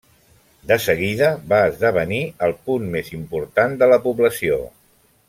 [0.71, 4.59] De seguida va esdevenir el punt més important de la població.